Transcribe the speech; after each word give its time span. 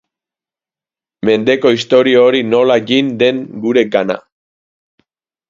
Mendeko 1.29 1.73
historio 1.75 2.23
hori 2.31 2.41
nola 2.55 2.79
jin 2.93 3.13
den 3.21 3.45
gure 3.67 3.85
gana. 3.99 4.19